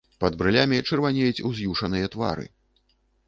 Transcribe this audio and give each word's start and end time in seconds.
Пад 0.21 0.37
брылямі 0.39 0.79
чырванеюць 0.89 1.43
уз'юшаныя 1.51 2.09
твары. 2.15 2.45